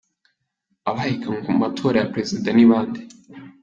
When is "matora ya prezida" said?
1.63-2.49